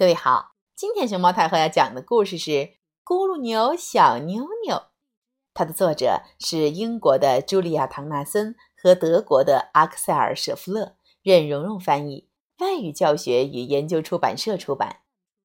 [0.00, 2.50] 各位好，今天熊猫太后要讲的故事是
[3.04, 4.74] 《咕噜牛小妞妞》，
[5.52, 15.02] 它的作者是英国的茱莉亚·唐纳森和德国的阿克塞尔·舍夫勒，任蓉蓉翻译，外语教学与研究出版社出版。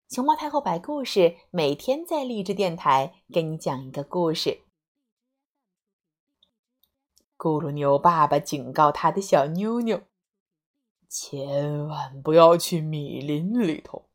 [0.07, 4.61] 熊猫太后摆故事，每天在励志电台给你讲一个故事。
[7.35, 10.03] 咕噜牛爸爸警告他的小妞妞：
[11.09, 14.05] 千万不要去米林里头。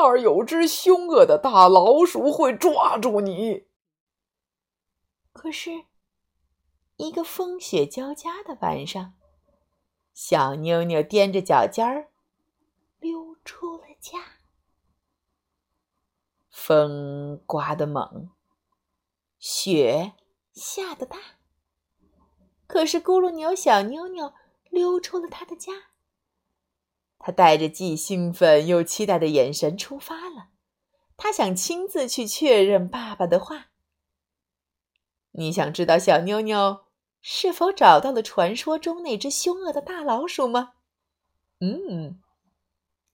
[0.00, 3.66] 那儿有只凶恶的大老鼠，会抓住你。
[5.34, 5.84] 可是，
[6.96, 9.12] 一个风雪交加的晚上，
[10.14, 12.08] 小妞妞踮着脚尖儿
[12.98, 14.38] 溜出了家。
[16.48, 18.30] 风刮得猛，
[19.38, 20.14] 雪
[20.54, 21.18] 下得大。
[22.66, 24.32] 可是，咕噜牛小妞妞
[24.70, 25.89] 溜出了他的家。
[27.22, 30.48] 他带着既兴奋又期待的眼神出发了。
[31.18, 33.66] 他想亲自去确认爸爸的话。
[35.32, 36.86] 你想知道小妞妞
[37.20, 40.72] 是否找到了传说中那只凶恶的大老鼠吗？
[41.60, 42.18] 嗯，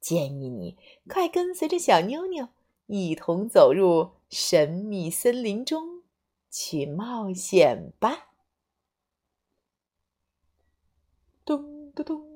[0.00, 2.48] 建议你快跟随着小妞妞
[2.86, 6.04] 一同走入神秘森林中
[6.48, 8.28] 去冒险吧。
[11.44, 12.35] 咚咚咚。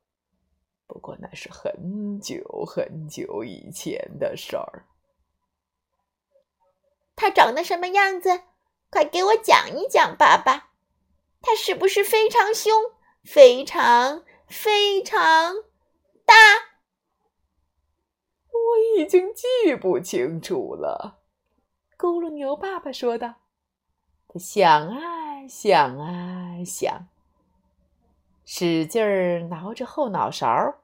[0.91, 4.85] 不过那是很久很久以前的事儿。
[7.15, 8.41] 他长得什么样子？
[8.89, 10.71] 快给我讲一讲，爸爸。
[11.39, 12.73] 他是不是非常凶，
[13.23, 15.55] 非常非常
[16.25, 16.35] 大？
[18.51, 21.21] 我已经记不清楚了。
[21.97, 23.35] 咕噜牛爸爸说道。
[24.27, 27.07] 他想啊想啊想，
[28.43, 30.80] 使劲儿挠着后脑勺。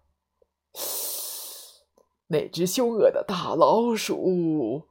[2.30, 4.88] 那只凶恶的大老鼠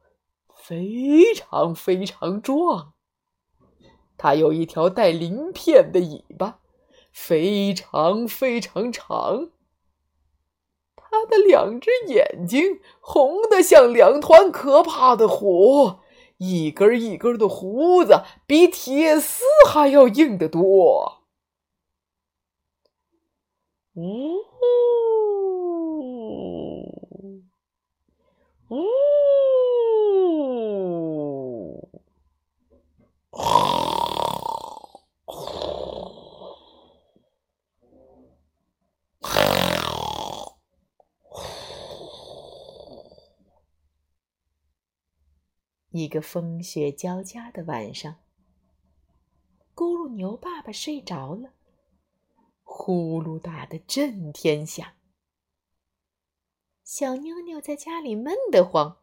[0.55, 2.95] 非常非常壮，
[4.17, 6.61] 它有一条带鳞片的尾巴，
[7.13, 9.51] 非常非常长。
[10.97, 16.01] 它的两只眼睛红的像两团可怕的火，
[16.39, 21.23] 一根一根的胡子比铁丝还要硬得多。
[23.95, 24.37] 呜。
[24.37, 25.16] 呜！
[45.97, 48.17] 一个风雪交加的晚上，
[49.75, 51.55] 咕噜牛爸爸睡着了，
[52.63, 54.93] 呼噜打得震天响。
[56.85, 58.99] 小妞妞在家里闷得慌。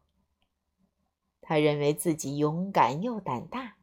[1.40, 3.76] 他认为自己勇敢又胆大，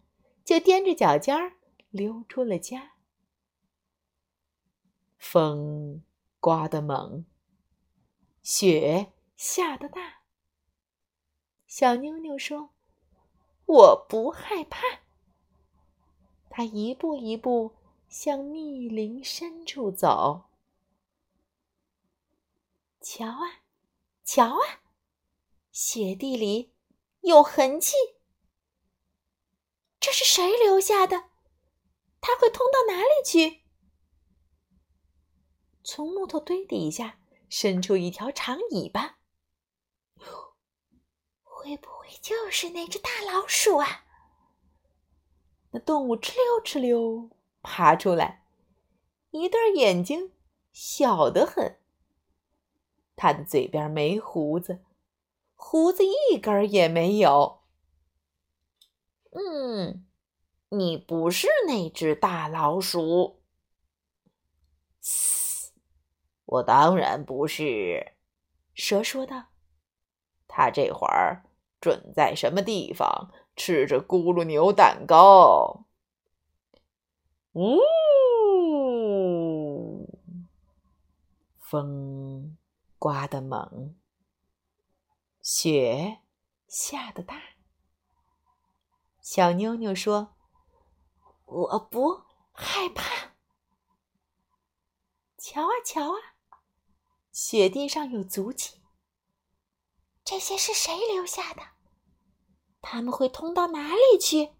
[0.43, 1.57] 就踮着脚尖儿
[1.89, 2.93] 溜出了家。
[5.17, 6.03] 风
[6.39, 7.25] 刮得猛，
[8.41, 10.22] 雪下得大。
[11.67, 12.72] 小妞妞说
[13.72, 14.82] ：“我不害怕。”
[16.52, 17.76] 他一步一步
[18.09, 20.50] 向密林深处走。
[23.00, 23.64] 瞧啊！
[24.24, 24.82] 瞧啊，
[25.72, 26.74] 雪地里
[27.22, 27.94] 有痕迹，
[30.00, 31.30] 这是谁留下的？
[32.20, 33.64] 它会通到哪里去？
[35.84, 37.18] 从木头堆底下
[37.50, 39.18] 伸出一条长尾巴，
[41.61, 44.03] 会不会就是那只大老鼠啊？
[45.69, 47.29] 那动物哧溜哧溜
[47.61, 48.43] 爬出来，
[49.29, 50.31] 一对眼睛
[50.72, 51.78] 小得很。
[53.16, 54.84] 他的嘴边没胡子，
[55.53, 57.61] 胡子一根也没有。
[59.29, 60.07] 嗯，
[60.69, 63.43] 你不是那只大老鼠。
[64.99, 65.72] 嘶，
[66.46, 68.14] 我当然不是。
[68.73, 69.49] 蛇说道
[70.47, 71.43] ：“他这会儿
[71.81, 75.87] 准在什么地方吃着咕噜牛蛋糕。”
[77.53, 77.67] 呜，
[81.57, 82.57] 风。
[82.99, 83.95] 刮得猛，
[85.41, 86.19] 雪
[86.67, 87.41] 下的大。
[89.19, 90.35] 小妞妞说
[91.45, 93.33] ：“我不害怕。”
[95.35, 96.37] 瞧啊瞧啊，
[97.31, 98.80] 雪地上有足迹。
[100.31, 101.61] 这些是谁留下的？
[102.79, 104.53] 他们会通到哪里去？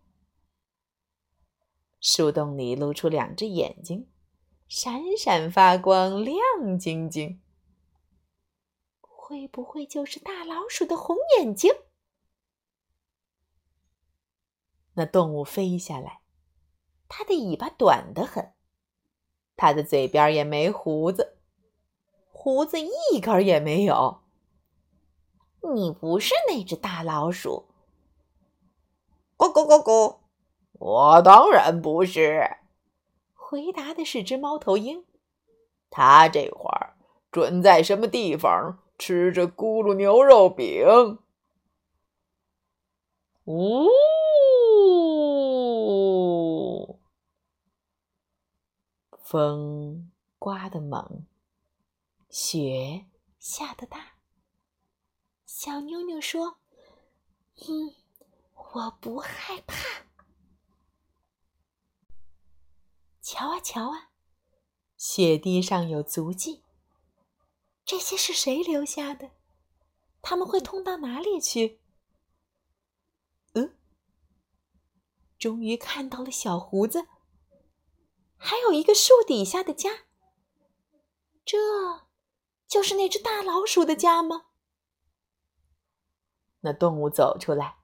[2.02, 4.12] 树洞里露出两只眼睛，
[4.68, 7.42] 闪闪发光，亮晶晶。
[9.00, 11.72] 会不会就是大老鼠的红眼睛？
[14.96, 16.20] 那动物飞下来，
[17.08, 18.54] 它的尾巴短得很，
[19.56, 21.38] 它的嘴边也没胡子，
[22.28, 24.21] 胡子一根也没有。
[25.62, 27.68] 你不是那只大老鼠？
[29.38, 30.18] 咕咕咕咕，
[30.74, 32.58] 我当然不是。
[33.34, 35.06] 回答的是只猫头鹰，
[35.90, 36.96] 它这会儿
[37.32, 41.20] 准在什么地方吃着咕噜牛肉饼。
[43.46, 43.88] 呜。
[49.24, 51.26] 风刮得猛，
[52.30, 53.06] 雪
[53.40, 54.21] 下得大。
[55.64, 56.58] 小妞妞说
[57.70, 57.94] ：“嗯，
[58.74, 60.08] 我不害怕。”
[63.22, 64.10] 瞧啊瞧啊，
[64.98, 66.64] 雪地上有足迹。
[67.86, 69.34] 这些是谁留下的？
[70.24, 71.80] 他们会通到哪里去？
[73.54, 73.78] 嗯，
[75.38, 77.06] 终于看到了小胡子。
[78.36, 80.06] 还有一个树底下的家，
[81.46, 82.08] 这
[82.68, 84.48] 就是那只大老鼠的家吗？
[86.62, 87.76] 那动物走出来，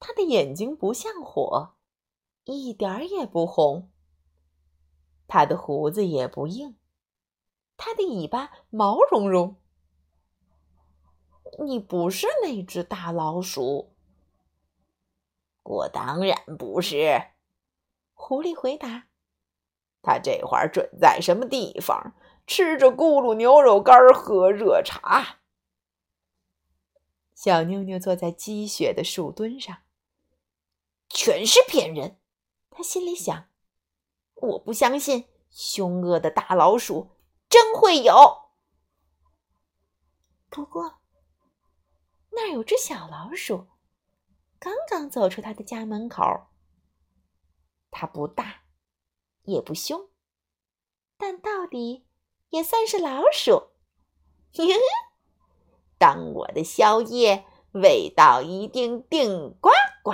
[0.00, 1.74] 它的眼睛不像火，
[2.44, 3.90] 一点儿也不红。
[5.28, 6.76] 它的胡子也不硬，
[7.76, 9.56] 它的尾巴毛茸茸。
[11.64, 13.94] 你不是那只大老鼠？
[15.62, 17.22] 我当然不是。
[18.14, 19.08] 狐狸回答。
[20.00, 22.14] 他这会儿准在什么地方
[22.46, 25.41] 吃着咕噜牛肉干，喝热茶。
[27.42, 29.78] 小妞妞坐在积雪的树墩上，
[31.08, 32.20] 全是骗人。
[32.70, 33.48] 他心里想
[34.36, 37.10] ：“我不相信凶恶的大老鼠
[37.48, 38.14] 真会有。”
[40.50, 41.00] 不过，
[42.30, 43.66] 那儿有只小老鼠，
[44.60, 46.22] 刚刚走出他的家门口。
[47.90, 48.62] 它不大。
[49.42, 50.10] 也不凶，
[51.16, 52.06] 但到底
[52.50, 53.72] 也算是老鼠。
[56.02, 59.70] 当我的宵夜味道一定顶呱
[60.02, 60.10] 呱。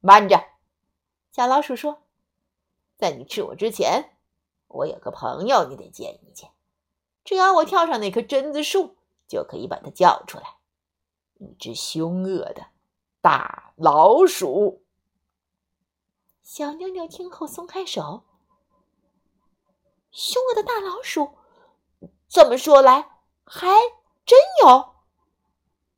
[0.00, 0.44] 慢着，
[1.30, 2.02] 小老鼠说
[2.98, 4.16] ：“在你吃我之前，
[4.66, 6.50] 我有个朋友，你得见一见。
[7.22, 8.96] 只要我跳上那棵榛子树，
[9.28, 10.56] 就可以把它叫出来。
[11.34, 12.66] 一只凶恶的
[13.20, 14.82] 大老鼠。”
[16.42, 18.24] 小妞妞听后松开手。
[20.10, 21.38] 凶恶的大老鼠，
[22.26, 23.13] 这么说来
[23.44, 23.68] 还
[24.24, 24.94] 真有。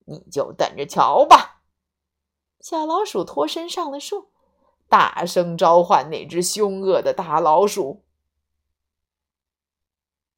[0.07, 1.63] 你就等着瞧吧。
[2.61, 4.33] 小老鼠脱身上了树，
[4.89, 8.05] 大声召唤那只凶恶的大老鼠。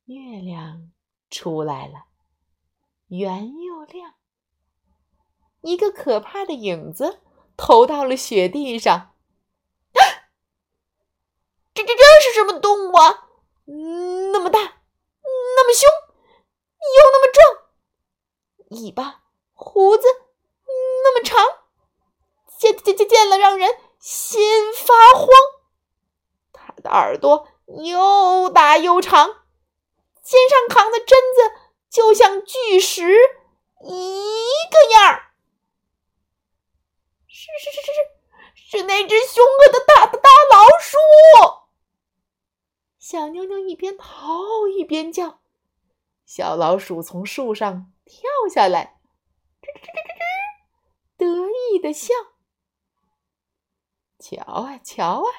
[0.05, 0.91] 月亮
[1.31, 2.07] 出来了，
[3.09, 4.15] 圆又亮。
[5.61, 7.21] 一个可怕的影子
[7.57, 9.15] 投到了雪地上。
[11.75, 13.29] 这这这是什么动物啊？
[14.33, 14.59] 那么大，
[15.23, 15.89] 那么凶，
[16.97, 20.07] 又那么壮，尾巴、胡子
[21.05, 21.45] 那么长，
[22.59, 25.29] 见见见见了让人心发慌。
[26.53, 27.49] 它的耳朵
[27.85, 29.27] 又大又长，
[30.23, 31.53] 肩上扛的榛子
[31.91, 33.13] 就像巨石
[33.83, 35.33] 一个样儿。
[37.27, 40.99] 是是是是是，是那只凶恶的大大大老鼠。
[42.99, 45.41] 小妞妞一边逃一边叫，
[46.29, 48.21] 小老鼠从树上跳
[48.53, 49.01] 下来，
[49.63, 50.27] 吱吱吱吱吱，
[51.17, 52.13] 得意的笑。
[54.19, 55.33] 瞧啊瞧啊，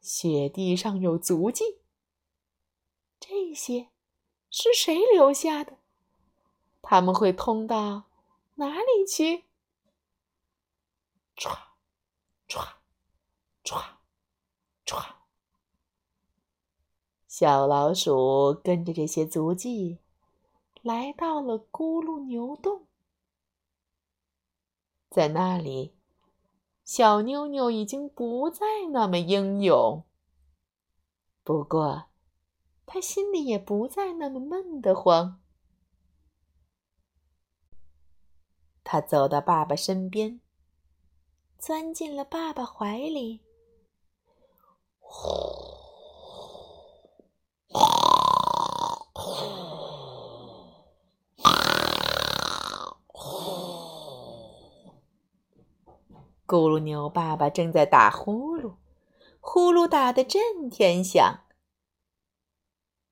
[0.00, 1.82] 雪地上有足迹，
[3.20, 3.90] 这些
[4.48, 5.76] 是谁留下的？
[6.80, 8.04] 他们会通到
[8.54, 9.44] 哪里去？
[11.36, 11.54] 唰，
[12.48, 12.66] 唰，
[13.62, 13.84] 唰，
[14.86, 15.15] 唰。
[17.38, 19.98] 小老鼠跟着这些足迹，
[20.80, 22.86] 来到了咕噜牛洞。
[25.10, 25.94] 在那里，
[26.82, 30.02] 小妞妞已经不再那么英勇，
[31.44, 32.06] 不过，
[32.86, 35.42] 她心里也不再那么闷得慌。
[38.82, 40.40] 他走到爸爸身边，
[41.58, 43.42] 钻进了爸爸怀里。
[44.98, 45.75] 呼
[56.46, 58.76] 咕噜牛爸爸正在打呼噜，
[59.40, 61.40] 呼噜打得震天响。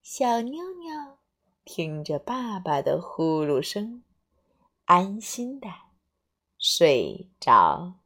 [0.02, 1.18] 小妞妞
[1.64, 4.04] 听着爸爸的呼噜声，
[4.84, 5.68] 安心的
[6.58, 8.03] 睡着。